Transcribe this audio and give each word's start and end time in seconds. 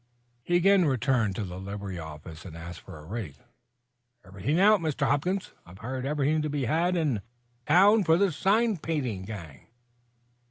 He 0.41 0.55
again 0.55 0.85
returned 0.85 1.35
to 1.35 1.43
the 1.43 1.59
livery 1.59 1.99
office 1.99 2.43
and 2.43 2.57
asked 2.57 2.79
for 2.79 2.97
a 2.97 3.05
rig. 3.05 3.35
"Everything 4.25 4.59
out, 4.59 4.79
Mr. 4.79 5.05
Hopkins. 5.05 5.53
I've 5.63 5.77
hired 5.77 6.07
everything 6.07 6.41
to 6.41 6.49
be 6.49 6.65
had 6.65 6.95
in 6.97 7.21
town 7.67 8.03
for 8.03 8.17
this 8.17 8.35
sign 8.35 8.77
painting 8.77 9.25
gang." 9.25 9.67